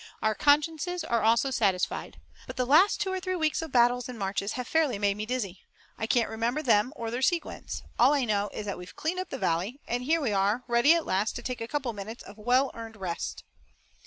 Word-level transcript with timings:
Our 0.23 0.33
consciences 0.33 1.03
also 1.03 1.49
are 1.49 1.51
satisfied. 1.51 2.19
But 2.47 2.57
the 2.57 2.65
last 2.65 2.99
two 2.99 3.13
or 3.13 3.19
three 3.19 3.35
weeks 3.35 3.61
of 3.61 3.71
battles 3.71 4.09
and 4.09 4.17
marches 4.17 4.53
have 4.53 4.67
fairly 4.67 4.97
made 4.97 5.15
me 5.15 5.27
dizzy. 5.27 5.61
I 5.95 6.07
can't 6.07 6.27
remember 6.31 6.63
them 6.63 6.91
or 6.95 7.11
their 7.11 7.21
sequence. 7.21 7.83
All 7.99 8.11
I 8.11 8.25
know 8.25 8.49
is 8.51 8.65
that 8.65 8.79
we've 8.79 8.95
cleaned 8.95 9.19
up 9.19 9.29
the 9.29 9.37
valley, 9.37 9.79
and 9.87 10.01
here 10.03 10.19
we 10.19 10.31
are 10.33 10.63
ready 10.67 10.95
at 10.95 11.05
last 11.05 11.35
to 11.35 11.43
take 11.43 11.61
a 11.61 11.67
couple 11.67 11.91
of 11.91 11.95
minutes 11.97 12.23
of 12.23 12.39
well 12.39 12.71
earned 12.73 12.97
rest." 12.97 13.43